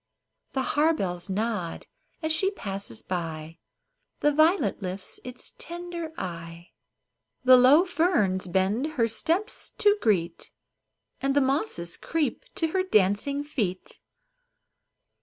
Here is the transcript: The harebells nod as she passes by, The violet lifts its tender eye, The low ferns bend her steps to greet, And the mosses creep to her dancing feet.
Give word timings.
The 0.53 0.63
harebells 0.73 1.29
nod 1.29 1.85
as 2.23 2.31
she 2.33 2.49
passes 2.49 3.03
by, 3.03 3.59
The 4.21 4.33
violet 4.33 4.81
lifts 4.81 5.19
its 5.23 5.53
tender 5.59 6.11
eye, 6.17 6.71
The 7.43 7.55
low 7.55 7.85
ferns 7.85 8.47
bend 8.47 8.93
her 8.93 9.07
steps 9.07 9.69
to 9.77 9.95
greet, 10.01 10.49
And 11.21 11.35
the 11.35 11.39
mosses 11.41 11.97
creep 11.97 12.45
to 12.55 12.69
her 12.69 12.81
dancing 12.81 13.43
feet. 13.43 13.99